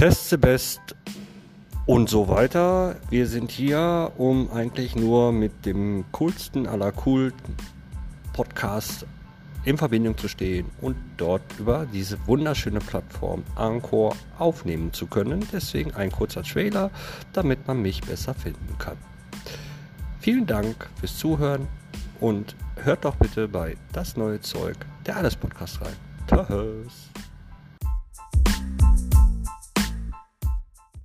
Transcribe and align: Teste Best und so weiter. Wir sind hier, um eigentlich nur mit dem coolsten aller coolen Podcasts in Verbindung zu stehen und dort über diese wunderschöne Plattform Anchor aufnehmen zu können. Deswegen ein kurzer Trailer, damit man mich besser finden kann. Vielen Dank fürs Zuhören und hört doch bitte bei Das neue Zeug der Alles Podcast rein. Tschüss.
Teste 0.00 0.38
Best 0.38 0.80
und 1.84 2.08
so 2.08 2.26
weiter. 2.26 2.96
Wir 3.10 3.26
sind 3.26 3.50
hier, 3.50 4.12
um 4.16 4.50
eigentlich 4.50 4.96
nur 4.96 5.30
mit 5.30 5.66
dem 5.66 6.06
coolsten 6.10 6.66
aller 6.66 6.90
coolen 6.90 7.34
Podcasts 8.32 9.04
in 9.66 9.76
Verbindung 9.76 10.16
zu 10.16 10.26
stehen 10.26 10.70
und 10.80 10.96
dort 11.18 11.42
über 11.58 11.84
diese 11.92 12.16
wunderschöne 12.26 12.78
Plattform 12.78 13.44
Anchor 13.56 14.16
aufnehmen 14.38 14.90
zu 14.94 15.06
können. 15.06 15.46
Deswegen 15.52 15.92
ein 15.92 16.10
kurzer 16.10 16.44
Trailer, 16.44 16.90
damit 17.34 17.68
man 17.68 17.82
mich 17.82 18.00
besser 18.00 18.32
finden 18.32 18.78
kann. 18.78 18.96
Vielen 20.18 20.46
Dank 20.46 20.88
fürs 20.98 21.18
Zuhören 21.18 21.68
und 22.20 22.56
hört 22.76 23.04
doch 23.04 23.16
bitte 23.16 23.48
bei 23.48 23.76
Das 23.92 24.16
neue 24.16 24.40
Zeug 24.40 24.78
der 25.04 25.18
Alles 25.18 25.36
Podcast 25.36 25.78
rein. 25.82 25.96
Tschüss. 26.26 27.10